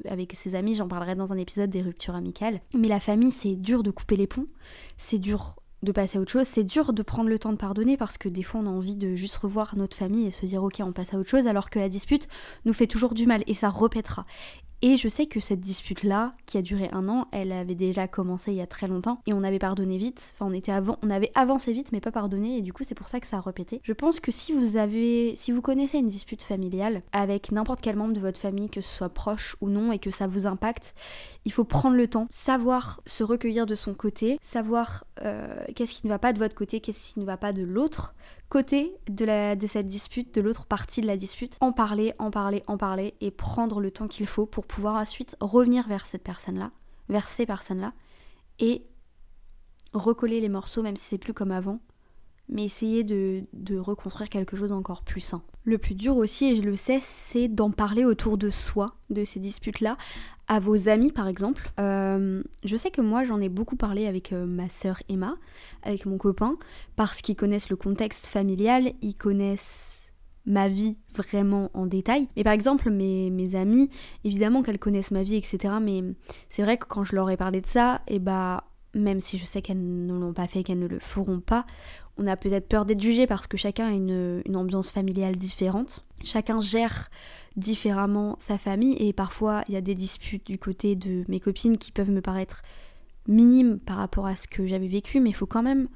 avec 0.04 0.34
ses 0.36 0.54
amis, 0.54 0.76
j'en 0.76 0.90
parlerai 0.90 1.16
dans 1.16 1.32
un 1.32 1.38
épisode 1.38 1.70
des 1.70 1.82
ruptures 1.82 2.16
amicales. 2.16 2.60
Mais 2.74 2.90
la 2.90 3.00
famille, 3.00 3.32
c'est 3.32 3.56
dur 3.56 3.84
de 3.84 3.92
couper 3.92 4.18
les 4.18 4.28
ponts, 4.28 4.48
c'est 4.98 5.18
dur 5.18 5.56
de 5.84 5.92
passer 5.92 6.18
à 6.18 6.22
autre 6.22 6.32
chose. 6.32 6.48
C'est 6.48 6.64
dur 6.64 6.94
de 6.94 7.02
prendre 7.04 7.30
le 7.30 7.40
temps 7.40 7.52
de 7.52 7.58
pardonner 7.58 7.98
parce 7.98 8.18
que 8.18 8.30
des 8.30 8.44
fois 8.44 8.62
on 8.62 8.66
a 8.68 8.70
envie 8.70 8.96
de 8.96 9.16
juste 9.16 9.38
revoir 9.38 9.76
notre 9.78 9.96
famille 9.96 10.28
et 10.28 10.32
se 10.32 10.46
dire 10.46 10.64
ok 10.64 10.76
on 10.80 10.92
passe 10.92 11.14
à 11.14 11.18
autre 11.18 11.30
chose 11.30 11.48
alors 11.48 11.70
que 11.70 11.80
la 11.80 11.90
dispute 11.90 12.28
nous 12.66 12.74
fait 12.74 12.88
toujours 12.88 13.14
du 13.14 13.26
mal 13.26 13.44
et 13.48 13.54
ça 13.54 13.70
repètera. 13.70 14.26
Et 14.84 14.96
je 14.96 15.08
sais 15.08 15.26
que 15.26 15.40
cette 15.40 15.60
dispute-là, 15.60 16.34
qui 16.46 16.56
a 16.60 16.62
duré 16.62 16.88
un 16.92 17.10
an, 17.10 17.28
elle 17.32 17.52
avait 17.52 17.74
déjà 17.74 18.08
commencé 18.08 18.52
il 18.52 18.58
y 18.58 18.62
a 18.62 18.68
très 18.68 18.88
longtemps 18.88 19.22
et 19.26 19.34
on 19.34 19.44
avait 19.44 19.58
pardonné 19.58 19.98
vite. 19.98 20.34
Enfin, 20.36 20.46
on 20.46 20.54
était 20.54 20.72
avant, 20.72 21.00
on 21.02 21.10
avait 21.10 21.32
avancé 21.34 21.74
vite, 21.74 21.92
mais 21.92 22.00
pas 22.00 22.12
pardonné, 22.12 22.58
et 22.58 22.62
du 22.62 22.74
coup, 22.74 22.84
c'est 22.84 22.94
pour 22.94 23.08
ça 23.08 23.20
que 23.20 23.26
ça 23.26 23.38
a 23.38 23.42
répété. 23.42 23.82
Je 23.84 23.94
pense 23.94 24.20
que 24.20 24.32
si 24.32 24.54
vous 24.54 24.78
avez, 24.78 25.36
si 25.36 25.52
vous 25.52 25.64
connaissez 25.64 25.98
une 25.98 26.08
dispute 26.08 26.44
familiale 26.44 27.02
avec 27.12 27.52
n'importe 27.52 27.82
quel 27.82 27.96
membre 27.96 28.14
de 28.14 28.20
votre 28.20 28.40
famille, 28.40 28.70
que 28.70 28.82
ce 28.82 28.98
soit 28.98 29.10
proche 29.10 29.56
ou 29.62 29.70
non, 29.70 29.92
et 29.92 29.98
que 29.98 30.12
ça 30.12 30.28
vous 30.28 30.46
impacte, 30.46 30.94
il 31.46 31.52
faut 31.52 31.64
prendre 31.64 31.96
le 31.96 32.08
temps, 32.08 32.28
savoir 32.30 33.02
se 33.08 33.24
recueillir 33.24 33.66
de 33.66 33.74
son 33.74 33.96
côté, 33.96 34.38
savoir 34.44 35.06
euh, 35.24 35.58
qu'est-ce 35.76 35.96
qui 35.96 36.06
ne 36.06 36.12
va 36.12 36.20
pas 36.20 36.34
de 36.34 36.38
votre 36.38 36.54
côté, 36.54 36.82
qu'est-ce 36.82 37.14
qui 37.14 37.20
ne 37.20 37.26
va 37.26 37.38
pas 37.38 37.52
de 37.52 37.64
l'autre, 37.64 38.14
côté 38.50 38.96
de, 39.10 39.26
la, 39.26 39.56
de 39.56 39.68
cette 39.68 39.88
dispute, 39.88 40.34
de 40.36 40.42
l'autre 40.42 40.66
partie 40.66 41.02
de 41.02 41.07
la 41.07 41.18
dispute, 41.18 41.57
en 41.62 41.72
parler, 41.72 42.14
en 42.19 42.31
parler, 42.31 42.64
en 42.68 42.78
parler 42.78 43.16
et 43.22 43.31
prendre 43.31 43.80
le 43.80 43.92
temps 43.92 44.07
qu'il 44.07 44.28
faut 44.28 44.46
pour 44.46 44.67
pouvoir 44.68 44.95
ensuite 44.95 45.36
revenir 45.40 45.88
vers 45.88 46.06
cette 46.06 46.24
personne-là, 46.24 46.71
vers 47.09 47.28
ces 47.28 47.45
personnes-là 47.45 47.94
et 48.59 48.83
recoller 49.94 50.42
les 50.42 50.50
morceaux 50.50 50.81
même 50.81 50.97
si 50.97 51.06
c'est 51.06 51.18
plus 51.18 51.33
comme 51.33 51.52
avant, 51.52 51.80
mais 52.50 52.64
essayer 52.64 53.04
de, 53.04 53.44
de, 53.54 53.78
reconstruire 53.78 54.30
quelque 54.30 54.56
chose 54.56 54.69
d'encore 54.69 55.04
plus 55.04 55.21
sain. 55.21 55.42
Le 55.66 55.78
plus 55.78 55.95
dur 55.95 56.16
aussi, 56.16 56.45
et 56.45 56.56
je 56.56 56.62
le 56.62 56.78
sais, 56.78 57.00
c'est 57.02 57.50
d'en 57.50 57.71
parler 57.71 58.06
autour 58.06 58.38
de 58.38 58.50
soi, 58.50 58.95
de 59.09 59.26
ces 59.26 59.40
disputes-là, 59.40 59.97
à 60.47 60.59
vos 60.59 60.88
amis 60.88 61.12
par 61.12 61.28
exemple. 61.28 61.71
Euh, 61.80 62.42
je 62.64 62.78
sais 62.78 62.90
que 62.90 63.02
moi 63.02 63.26
j'en 63.26 63.42
ai 63.42 63.50
beaucoup 63.50 63.76
parlé 63.76 64.07
avec 64.07 64.31
euh, 64.31 64.45
ma 64.45 64.69
sœur 64.69 65.02
Emma, 65.09 65.36
avec 65.83 66.06
mon 66.06 66.18
copain, 66.18 66.57
parce 66.95 67.21
qu'ils 67.21 67.36
connaissent 67.36 67.69
le 67.69 67.76
contexte 67.76 68.28
familial, 68.28 68.94
ils 69.02 69.16
connaissent 69.16 69.96
ma 70.47 70.69
vie 70.69 70.97
vraiment 71.13 71.69
en 71.73 71.85
détail. 71.85 72.30
Mais 72.35 72.44
par 72.44 72.54
exemple, 72.54 72.89
mes, 72.89 73.30
mes 73.30 73.56
amis, 73.56 73.89
évidemment 74.23 74.63
qu'elles 74.63 74.80
connaissent 74.80 75.11
ma 75.11 75.21
vie, 75.21 75.35
etc. 75.35 75.75
Mais 75.81 76.01
c'est 76.49 76.63
vrai 76.63 76.77
que 76.77 76.85
quand 76.85 77.04
je 77.04 77.16
leur 77.16 77.30
ai 77.30 77.37
parlé 77.37 77.61
de 77.61 77.68
ça, 77.68 78.01
et 78.07 78.16
eh 78.16 78.19
bah 78.19 78.63
même 78.95 79.19
si 79.19 79.37
je 79.37 79.45
sais 79.45 79.61
qu'elles 79.61 80.06
ne 80.06 80.13
l'ont 80.13 80.33
pas 80.33 80.47
fait, 80.47 80.63
qu'elles 80.63 80.80
ne 80.80 80.87
le 80.87 80.99
feront 80.99 81.42
pas, 81.42 81.66
on 82.18 82.25
a 82.25 82.35
peut-être 82.35 82.68
peur 82.68 82.85
d'être 82.85 83.01
jugé 83.01 83.27
parce 83.27 83.45
que 83.45 83.57
chacun 83.57 83.87
a 83.87 83.92
une, 83.92 84.42
une 84.45 84.56
ambiance 84.56 84.89
familiale 84.89 85.35
différente. 85.35 86.06
Chacun 86.23 86.61
gère 86.61 87.09
différemment 87.57 88.37
sa 88.39 88.57
famille 88.57 88.95
et 88.99 89.13
parfois 89.13 89.63
il 89.68 89.73
y 89.73 89.77
a 89.77 89.81
des 89.81 89.94
disputes 89.94 90.47
du 90.47 90.57
côté 90.57 90.95
de 90.95 91.25
mes 91.27 91.39
copines 91.39 91.77
qui 91.77 91.92
peuvent 91.92 92.09
me 92.09 92.21
paraître 92.21 92.63
minimes 93.27 93.80
par 93.80 93.97
rapport 93.97 94.25
à 94.25 94.35
ce 94.35 94.47
que 94.47 94.66
j'avais 94.66 94.87
vécu, 94.87 95.19
mais 95.19 95.30
il 95.30 95.35
faut 95.35 95.45
quand 95.45 95.61
même 95.63 95.89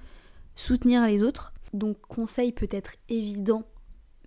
soutenir 0.56 1.08
les 1.08 1.24
autres. 1.24 1.54
Donc 1.74 2.02
conseil 2.02 2.52
peut-être 2.52 2.96
évident, 3.10 3.64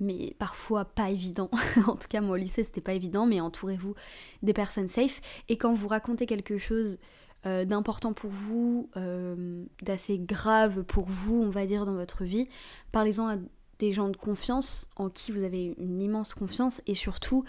mais 0.01 0.35
parfois 0.39 0.85
pas 0.85 1.11
évident. 1.11 1.51
en 1.87 1.97
tout 1.97 2.09
cas 2.09 2.21
moi 2.21 2.35
au 2.35 2.39
lycée 2.39 2.65
c'était 2.65 2.81
pas 2.81 2.95
évident, 2.95 3.27
mais 3.27 3.41
entourez-vous 3.41 3.95
des 4.43 4.53
personnes 4.53 4.89
safe. 4.89 5.21
Et 5.49 5.57
quand 5.57 5.73
vous 5.73 5.89
racontez 5.89 6.27
quelque 6.27 6.59
chose 6.59 6.99
euh, 7.47 7.65
d'important 7.65 8.13
pour 8.15 8.31
vous, 8.31 8.89
euh, 8.97 9.65
d'assez 9.83 10.19
grave 10.19 10.83
pour 10.83 11.09
vous, 11.09 11.43
on 11.43 11.51
va 11.51 11.67
dire, 11.67 11.85
dans 11.85 11.95
votre 11.95 12.25
vie, 12.25 12.49
parlez-en 12.91 13.29
à 13.29 13.37
des 13.79 13.93
gens 13.93 14.09
de 14.09 14.17
confiance 14.17 14.89
en 14.97 15.11
qui 15.11 15.31
vous 15.31 15.43
avez 15.43 15.75
une 15.79 16.01
immense 16.01 16.33
confiance 16.33 16.81
et 16.87 16.95
surtout 16.95 17.45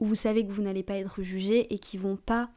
où 0.00 0.06
vous 0.06 0.14
savez 0.14 0.46
que 0.46 0.52
vous 0.52 0.62
n'allez 0.62 0.82
pas 0.82 0.98
être 0.98 1.22
jugé 1.22 1.72
et 1.72 1.78
qui 1.78 1.96
vont 1.96 2.16
pas 2.16 2.50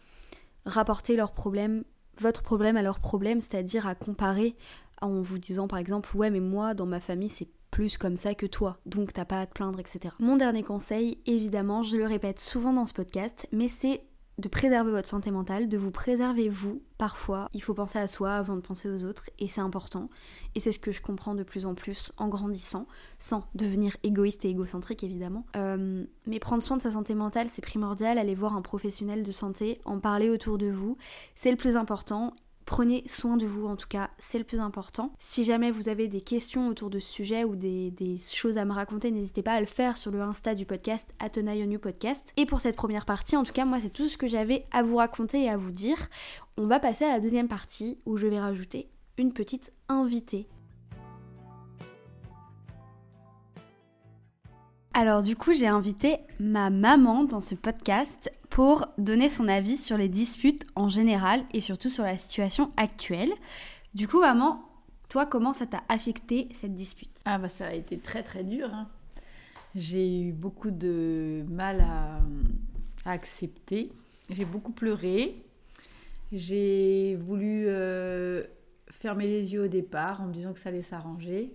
rapporter 0.66 1.16
leurs 1.16 1.32
problèmes, 1.32 1.84
votre 2.18 2.44
problème 2.44 2.76
à 2.78 2.82
leur 2.82 3.00
problème, 3.00 3.40
c'est-à-dire 3.42 3.88
à 3.88 3.96
comparer 3.96 4.56
en 5.02 5.22
vous 5.22 5.40
disant 5.40 5.68
par 5.68 5.80
exemple 5.80 6.16
ouais 6.16 6.30
mais 6.30 6.40
moi 6.40 6.74
dans 6.74 6.86
ma 6.86 7.00
famille 7.00 7.30
c'est 7.30 7.48
plus 7.72 7.98
comme 7.98 8.18
ça 8.18 8.36
que 8.36 8.46
toi, 8.46 8.78
donc 8.86 9.14
t'as 9.14 9.26
pas 9.26 9.40
à 9.40 9.46
te 9.48 9.54
plaindre, 9.54 9.80
etc. 9.80 10.14
Mon 10.20 10.36
dernier 10.36 10.64
conseil, 10.64 11.18
évidemment, 11.26 11.84
je 11.84 11.98
le 11.98 12.06
répète 12.06 12.40
souvent 12.40 12.74
dans 12.74 12.86
ce 12.86 12.94
podcast, 12.94 13.48
mais 13.52 13.70
c'est 13.70 14.04
de 14.38 14.48
préserver 14.48 14.92
votre 14.92 15.08
santé 15.08 15.32
mentale, 15.32 15.70
de 15.70 15.78
vous 15.78 15.92
préserver 15.92 16.50
vous. 16.50 16.82
Parfois, 16.98 17.48
il 17.54 17.62
faut 17.62 17.74
penser 17.74 18.00
à 18.00 18.08
soi 18.08 18.34
avant 18.34 18.56
de 18.56 18.62
penser 18.62 18.90
aux 18.90 19.06
autres 19.06 19.30
et 19.40 19.48
c'est 19.48 19.62
important. 19.62 20.10
Et 20.56 20.60
c'est 20.60 20.72
ce 20.72 20.80
que 20.80 20.92
je 20.92 21.02
comprends 21.02 21.36
de 21.36 21.44
plus 21.44 21.66
en 21.66 21.76
plus 21.76 22.12
en 22.18 22.28
grandissant, 22.28 22.88
sans 23.20 23.44
devenir 23.56 23.96
égoïste 24.04 24.44
et 24.46 24.50
égocentrique 24.50 25.04
évidemment. 25.04 25.46
Euh, 25.56 26.04
mais 26.26 26.40
prendre 26.40 26.64
soin 26.64 26.78
de 26.78 26.82
sa 26.82 26.92
santé 26.92 27.16
mentale, 27.16 27.48
c'est 27.50 27.62
primordial. 27.62 28.18
Aller 28.18 28.36
voir 28.36 28.56
un 28.56 28.62
professionnel 28.62 29.24
de 29.24 29.32
santé, 29.32 29.80
en 29.86 30.00
parler 30.00 30.30
autour 30.30 30.58
de 30.58 30.70
vous, 30.70 30.98
c'est 31.36 31.52
le 31.52 31.58
plus 31.58 31.78
important 31.78 32.34
Prenez 32.66 33.04
soin 33.08 33.38
de 33.38 33.46
vous 33.46 33.68
en 33.68 33.76
tout 33.76 33.88
cas, 33.88 34.10
c'est 34.20 34.38
le 34.38 34.44
plus 34.44 34.60
important. 34.60 35.14
Si 35.20 35.44
jamais 35.44 35.72
vous 35.72 35.90
avez 35.90 36.08
des 36.08 36.22
questions 36.22 36.68
autour 36.68 36.90
de 36.90 37.00
ce 37.00 37.12
sujet 37.12 37.44
ou 37.44 37.56
des, 37.56 37.92
choses 38.34 38.58
à 38.58 38.66
me 38.66 38.74
raconter, 38.74 39.12
n'hésitez 39.12 39.42
pas 39.42 39.54
à 39.54 39.60
le 39.60 39.66
faire 39.66 39.98
sur 39.98 40.12
le 40.12 40.22
Insta 40.22 40.56
du 40.56 40.66
podcast 40.66 41.14
New 41.36 41.80
Podcast. 41.80 42.34
Et 42.38 42.46
pour 42.46 42.62
cette 42.62 42.76
première 42.76 43.06
partie, 43.06 43.36
en 43.36 43.44
tout 43.44 43.54
cas, 43.54 43.66
moi 43.66 43.80
c'est 43.82 43.90
tout 43.90 44.08
ce 44.08 44.18
que 44.18 44.28
j'avais 44.28 44.66
à 44.72 44.84
vous 44.84 44.98
raconter 44.98 45.44
et 45.44 45.50
à 45.50 45.58
vous 45.58 45.72
dire. 45.72 45.98
On 46.58 46.68
va 46.68 46.80
passer 46.80 47.06
à 47.06 47.14
la 47.14 47.20
deuxième 47.20 47.48
partie 47.48 47.98
où 48.06 48.18
je 48.18 48.28
vais 48.28 48.40
rajouter 48.40 48.90
une 49.18 49.34
petite 49.34 49.72
invitée 49.90 50.48
Alors 54.94 55.22
du 55.22 55.38
coup, 55.38 55.54
j'ai 55.54 55.68
invité 55.68 56.18
ma 56.42 56.70
maman 56.70 57.24
dans 57.24 57.40
ce 57.40 57.56
podcast 57.56 58.30
pour 58.50 58.88
donner 58.98 59.30
son 59.30 59.48
avis 59.48 59.78
sur 59.78 59.96
les 59.96 60.10
disputes 60.10 60.68
en 60.76 60.90
général 60.90 61.44
et 61.54 61.62
surtout 61.62 61.88
sur 61.88 62.04
la 62.04 62.18
situation 62.18 62.74
actuelle. 62.76 63.32
Du 63.94 64.10
coup, 64.10 64.20
maman, 64.20 64.62
toi, 65.08 65.26
comment 65.26 65.54
ça 65.54 65.66
t'a 65.66 65.82
affecté 65.88 66.50
cette 66.52 66.74
dispute? 66.74 67.22
Ah 67.24 67.38
bah 67.38 67.48
ça 67.48 67.68
a 67.68 67.74
été 67.74 68.00
très 68.00 68.22
très 68.22 68.44
dur. 68.44 68.70
Hein. 68.74 68.90
J'ai 69.76 70.24
eu 70.24 70.34
beaucoup 70.34 70.72
de 70.72 71.46
mal 71.50 71.80
à, 71.82 72.20
accepter. 73.10 73.94
J'ai 74.30 74.46
beaucoup 74.46 74.74
pleuré. 74.74 75.42
J'ai 76.34 77.16
voulu 77.16 77.64
euh, 77.68 78.44
fermer 78.90 79.28
les 79.28 79.54
yeux 79.54 79.64
au 79.64 79.68
départ 79.68 80.22
en 80.22 80.28
me 80.28 80.34
disant 80.34 80.52
que 80.52 80.60
ça 80.60 80.68
allait 80.68 80.82
s'arranger. 80.82 81.54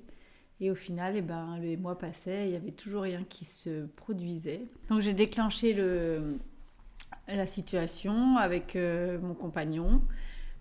Et 0.61 0.71
au 0.71 0.75
final, 0.75 1.17
eh 1.17 1.23
ben, 1.23 1.59
les 1.59 1.77
mois 1.77 1.99
passaient, 1.99 2.47
il 2.47 2.51
n'y 2.51 2.57
avait 2.57 2.71
toujours 2.71 3.03
rien 3.03 3.25
qui 3.29 3.45
se 3.45 3.85
produisait. 3.87 4.63
Donc 4.89 5.01
j'ai 5.01 5.13
déclenché 5.13 5.75
le, 5.75 6.39
la 7.29 7.47
situation 7.47 8.37
avec 8.37 8.75
euh, 8.75 9.19
mon 9.21 9.35
compagnon. 9.35 10.01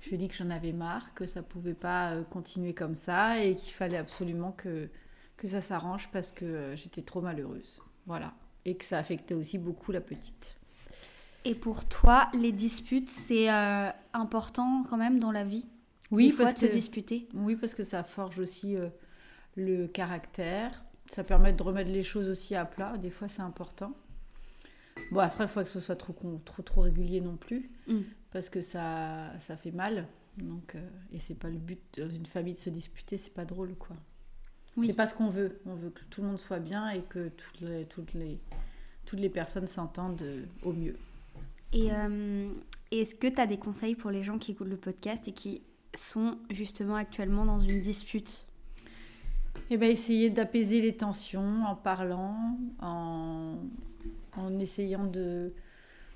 Je 0.02 0.10
lui 0.10 0.16
ai 0.16 0.18
dit 0.18 0.28
que 0.28 0.36
j'en 0.36 0.50
avais 0.50 0.74
marre, 0.74 1.14
que 1.14 1.26
ça 1.26 1.40
ne 1.40 1.46
pouvait 1.46 1.74
pas 1.74 2.12
euh, 2.12 2.24
continuer 2.24 2.74
comme 2.74 2.96
ça 2.96 3.42
et 3.42 3.56
qu'il 3.56 3.74
fallait 3.74 3.98
absolument 3.98 4.52
que, 4.52 4.90
que 5.38 5.48
ça 5.48 5.62
s'arrange 5.62 6.10
parce 6.12 6.32
que 6.32 6.46
euh, 6.46 6.76
j'étais 6.76 7.02
trop 7.02 7.22
malheureuse. 7.22 7.82
Voilà. 8.06 8.34
Et 8.66 8.76
que 8.76 8.84
ça 8.84 8.98
affectait 8.98 9.34
aussi 9.34 9.58
beaucoup 9.58 9.94
la 9.94 10.02
petite. 10.02 10.58
Et 11.46 11.56
pour 11.56 11.86
toi, 11.86 12.28
les 12.34 12.52
disputes, 12.52 13.10
c'est 13.10 13.48
important 14.14 14.84
quand 14.90 14.98
même 14.98 15.20
dans 15.20 15.32
la 15.32 15.44
vie? 15.44 15.68
Oui, 16.10 16.32
faut 16.32 16.48
se 16.48 16.66
disputer? 16.66 17.28
Oui, 17.36 17.56
parce 17.56 17.76
que 17.76 17.84
ça 17.84 18.04
forge 18.04 18.40
aussi 18.40 18.76
le 19.56 19.88
caractère. 19.88 20.84
Ça 21.12 21.24
permet 21.24 21.54
de 21.54 21.62
remettre 21.62 21.92
les 21.92 22.04
choses 22.04 22.30
aussi 22.30 22.56
à 22.56 22.66
plat. 22.66 22.98
Des 22.98 23.10
fois, 23.10 23.28
c'est 23.28 23.42
important. 23.42 23.94
Bon, 25.12 25.20
après, 25.20 25.46
il 25.46 25.50
faut 25.50 25.62
que 25.62 25.70
ce 25.70 25.80
soit 25.80 25.96
trop, 25.96 26.14
trop, 26.46 26.64
trop 26.64 26.82
régulier 26.82 27.22
non 27.22 27.36
plus, 27.36 27.70
mm. 27.88 28.02
parce 28.32 28.50
que 28.50 28.62
ça, 28.62 29.32
ça 29.40 29.58
fait 29.58 29.72
mal. 29.72 30.08
Donc, 30.38 30.76
euh, 30.76 30.90
et 31.12 31.20
c'est 31.20 31.36
pas 31.36 31.50
le 31.50 31.58
but 31.58 31.80
d'une 32.00 32.26
famille 32.26 32.54
de 32.54 32.58
se 32.60 32.70
disputer, 32.70 33.18
c'est 33.18 33.34
pas 33.34 33.46
drôle, 33.46 33.76
quoi. 33.76 33.96
Oui. 34.78 34.88
C'est 34.88 34.94
pas 34.94 35.08
ce 35.08 35.14
qu'on 35.14 35.30
veut. 35.30 35.60
On 35.66 35.76
veut 35.76 35.90
que 35.90 36.04
tout 36.10 36.22
le 36.22 36.28
monde 36.28 36.40
soit 36.40 36.60
bien 36.60 36.90
et 36.90 37.02
que 37.02 37.30
toutes 37.30 37.62
les, 37.62 37.86
toutes 37.86 38.14
les, 38.14 38.40
toutes 39.06 39.20
les 39.20 39.30
personnes 39.30 39.68
s'entendent 39.68 40.22
euh, 40.22 40.44
au 40.64 40.74
mieux. 40.74 40.98
Et 41.72 41.92
euh, 41.92 42.50
est-ce 42.92 43.16
que 43.16 43.28
tu 43.28 43.40
as 43.40 43.48
des 43.48 43.58
conseils 43.58 43.96
pour 43.96 44.12
les 44.12 44.24
gens 44.24 44.38
qui 44.38 44.52
écoutent 44.52 44.68
le 44.68 44.78
podcast 44.78 45.28
et 45.28 45.32
qui 45.32 45.62
sont 45.96 46.38
justement 46.50 46.96
actuellement 46.96 47.46
dans 47.46 47.60
une 47.60 47.82
dispute? 47.82 48.46
Eh 49.70 49.78
bien, 49.78 49.90
essayer 49.90 50.30
d'apaiser 50.30 50.82
les 50.82 50.96
tensions 50.96 51.64
en 51.66 51.76
parlant, 51.76 52.58
en, 52.82 53.58
en 54.34 54.60
essayant 54.60 55.06
de 55.06 55.54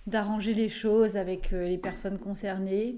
d'arranger 0.07 0.53
les 0.53 0.69
choses 0.69 1.17
avec 1.17 1.53
euh, 1.53 1.67
les 1.67 1.77
personnes 1.77 2.17
concernées 2.17 2.97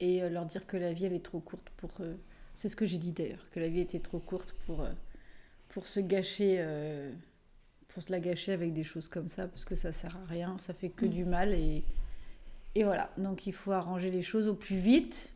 et 0.00 0.22
euh, 0.22 0.28
leur 0.28 0.46
dire 0.46 0.66
que 0.66 0.76
la 0.76 0.92
vie 0.92 1.06
elle 1.06 1.12
est 1.12 1.24
trop 1.24 1.40
courte 1.40 1.70
pour 1.76 1.90
euh, 2.00 2.14
c'est 2.54 2.68
ce 2.68 2.76
que 2.76 2.86
j'ai 2.86 2.98
dit 2.98 3.12
d'ailleurs 3.12 3.44
que 3.50 3.58
la 3.58 3.68
vie 3.68 3.80
était 3.80 3.98
trop 3.98 4.18
courte 4.18 4.54
pour 4.66 4.86
pour 5.70 5.86
se 5.86 6.00
gâcher 6.00 6.64
pour 7.88 8.02
se 8.02 8.12
la 8.12 8.20
gâcher 8.20 8.52
avec 8.52 8.74
des 8.74 8.84
choses 8.84 9.08
comme 9.08 9.28
ça 9.28 9.48
parce 9.48 9.64
que 9.64 9.74
ça 9.74 9.90
sert 9.90 10.16
à 10.16 10.26
rien 10.26 10.56
ça 10.58 10.74
fait 10.74 10.90
que 10.90 11.06
mm. 11.06 11.10
du 11.10 11.24
mal 11.24 11.54
et 11.54 11.82
et 12.74 12.84
voilà 12.84 13.10
donc 13.16 13.46
il 13.46 13.54
faut 13.54 13.72
arranger 13.72 14.10
les 14.10 14.22
choses 14.22 14.48
au 14.48 14.54
plus 14.54 14.76
vite 14.76 15.34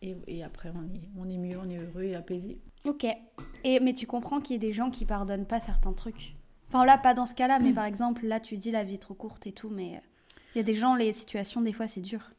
et, 0.00 0.16
et 0.26 0.42
après 0.42 0.72
on 0.74 0.82
est 0.94 1.08
on 1.18 1.28
est 1.28 1.36
mieux 1.36 1.58
on 1.58 1.68
est 1.68 1.78
heureux 1.78 2.04
et 2.04 2.14
apaisé 2.14 2.58
Ok. 2.86 3.06
Et, 3.64 3.80
mais 3.80 3.94
tu 3.94 4.06
comprends 4.06 4.40
qu'il 4.40 4.54
y 4.54 4.56
ait 4.56 4.58
des 4.58 4.72
gens 4.72 4.90
qui 4.90 5.04
pardonnent 5.04 5.46
pas 5.46 5.60
certains 5.60 5.92
trucs. 5.92 6.34
Enfin 6.68 6.84
là, 6.84 6.98
pas 6.98 7.14
dans 7.14 7.26
ce 7.26 7.34
cas-là, 7.34 7.58
mais 7.58 7.72
par 7.72 7.84
exemple, 7.84 8.26
là, 8.26 8.40
tu 8.40 8.56
dis 8.56 8.70
la 8.70 8.82
vie 8.82 8.94
est 8.94 8.98
trop 8.98 9.14
courte 9.14 9.46
et 9.46 9.52
tout, 9.52 9.68
mais 9.68 9.96
euh, 9.96 10.00
il 10.54 10.58
y 10.58 10.60
a 10.60 10.64
des 10.64 10.74
gens, 10.74 10.94
les 10.94 11.12
situations, 11.12 11.60
des 11.60 11.72
fois, 11.72 11.86
c'est 11.86 12.00
dur. 12.00 12.30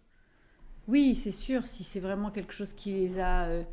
Oui, 0.88 1.16
c'est 1.16 1.32
sûr. 1.32 1.68
Si 1.68 1.84
c'est 1.84 2.00
vraiment 2.00 2.32
quelque 2.32 2.54
chose 2.54 2.74
qui 2.74 2.92
les 2.94 3.20
a... 3.20 3.46
Euh, 3.46 3.64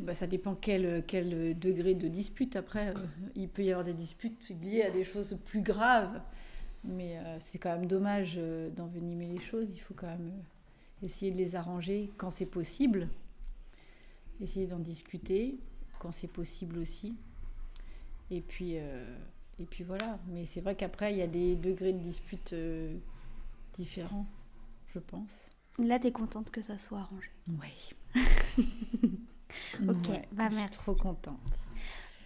bah, 0.00 0.14
ça 0.14 0.26
dépend 0.26 0.56
quel, 0.56 1.04
quel 1.06 1.56
degré 1.58 1.94
de 1.94 2.08
dispute. 2.08 2.56
Après, 2.56 2.88
euh, 2.88 2.94
il 3.36 3.48
peut 3.48 3.62
y 3.62 3.70
avoir 3.70 3.84
des 3.84 3.92
disputes 3.92 4.48
liées 4.62 4.82
à 4.82 4.90
des 4.90 5.04
choses 5.04 5.38
plus 5.44 5.60
graves. 5.60 6.20
Mais 6.82 7.16
c'est 7.38 7.56
quand 7.56 7.70
même 7.70 7.86
dommage 7.86 8.38
d'envenimer 8.76 9.26
les 9.26 9.38
choses. 9.38 9.72
Il 9.72 9.78
faut 9.78 9.94
quand 9.94 10.06
même 10.06 10.32
essayer 11.02 11.32
de 11.32 11.38
les 11.38 11.56
arranger 11.56 12.10
quand 12.18 12.30
c'est 12.30 12.44
possible. 12.44 13.08
Essayer 14.42 14.66
d'en 14.66 14.80
discuter 14.80 15.58
quand 16.04 16.12
c'est 16.12 16.28
possible 16.28 16.78
aussi. 16.78 17.14
Et 18.30 18.42
puis, 18.42 18.76
euh, 18.76 19.16
et 19.58 19.64
puis 19.64 19.84
voilà. 19.84 20.18
Mais 20.28 20.44
c'est 20.44 20.60
vrai 20.60 20.74
qu'après, 20.74 21.12
il 21.14 21.18
y 21.18 21.22
a 21.22 21.26
des 21.26 21.56
degrés 21.56 21.94
de 21.94 21.98
dispute 21.98 22.52
euh, 22.52 22.94
différents, 23.72 24.26
je 24.92 24.98
pense. 24.98 25.50
Là, 25.78 25.98
tu 25.98 26.08
es 26.08 26.12
contente 26.12 26.50
que 26.50 26.60
ça 26.60 26.76
soit 26.76 26.98
arrangé 26.98 27.30
Oui. 27.48 27.94
ok, 29.88 30.08
bah 30.32 30.50
merci. 30.50 30.74
trop 30.74 30.94
contente. 30.94 31.38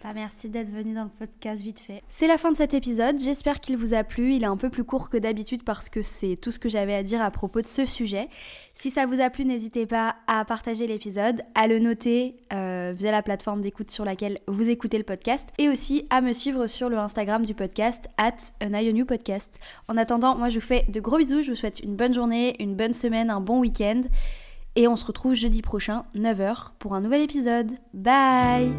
Bah, 0.01 0.11
merci 0.15 0.47
d'être 0.47 0.71
venu 0.71 0.93
dans 0.93 1.03
le 1.03 1.09
podcast 1.09 1.61
vite 1.61 1.81
fait. 1.81 2.01
C'est 2.07 2.27
la 2.27 2.37
fin 2.37 2.51
de 2.51 2.57
cet 2.57 2.73
épisode, 2.73 3.19
j'espère 3.19 3.59
qu'il 3.59 3.75
vous 3.75 3.93
a 3.93 4.05
plu. 4.05 4.33
Il 4.33 4.43
est 4.43 4.47
un 4.47 4.55
peu 4.55 4.69
plus 4.69 4.85
court 4.85 5.09
que 5.09 5.17
d'habitude 5.17 5.63
parce 5.63 5.89
que 5.89 6.01
c'est 6.01 6.37
tout 6.37 6.51
ce 6.51 6.59
que 6.59 6.69
j'avais 6.69 6.95
à 6.95 7.03
dire 7.03 7.21
à 7.21 7.29
propos 7.31 7.61
de 7.61 7.67
ce 7.67 7.85
sujet. 7.85 8.29
Si 8.73 8.91
ça 8.91 9.05
vous 9.05 9.19
a 9.19 9.29
plu, 9.29 9.43
n'hésitez 9.43 9.85
pas 9.85 10.15
à 10.27 10.45
partager 10.45 10.87
l'épisode, 10.87 11.41
à 11.53 11.67
le 11.67 11.79
noter 11.79 12.37
euh, 12.53 12.93
via 12.97 13.11
la 13.11 13.21
plateforme 13.21 13.59
d'écoute 13.59 13.91
sur 13.91 14.05
laquelle 14.05 14.39
vous 14.47 14.69
écoutez 14.69 14.97
le 14.97 15.03
podcast 15.03 15.49
et 15.57 15.67
aussi 15.67 16.05
à 16.09 16.21
me 16.21 16.31
suivre 16.31 16.67
sur 16.67 16.87
le 16.87 16.97
Instagram 16.97 17.45
du 17.45 17.53
podcast 17.53 18.07
at 18.17 18.37
podcast. 19.05 19.59
En 19.89 19.97
attendant, 19.97 20.37
moi 20.37 20.49
je 20.49 20.59
vous 20.59 20.65
fais 20.65 20.85
de 20.87 20.99
gros 21.01 21.17
bisous, 21.17 21.43
je 21.43 21.49
vous 21.49 21.57
souhaite 21.57 21.81
une 21.81 21.95
bonne 21.95 22.13
journée, 22.13 22.55
une 22.61 22.75
bonne 22.75 22.93
semaine, 22.93 23.29
un 23.29 23.41
bon 23.41 23.59
week-end 23.59 24.03
et 24.75 24.87
on 24.87 24.95
se 24.95 25.05
retrouve 25.05 25.33
jeudi 25.33 25.61
prochain, 25.61 26.05
9h, 26.15 26.69
pour 26.79 26.93
un 26.93 27.01
nouvel 27.01 27.21
épisode. 27.21 27.71
Bye 27.93 28.71